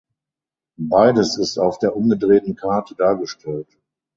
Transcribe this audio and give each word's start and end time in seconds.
Beides 0.81 1.37
ist 1.37 1.59
auf 1.59 1.77
der 1.77 1.95
umgedrehten 1.95 2.55
Karte 2.55 2.95
dargestellt. 2.95 3.67